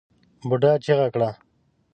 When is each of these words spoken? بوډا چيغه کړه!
بوډا 0.47 0.71
چيغه 0.83 1.07
کړه! 1.13 1.29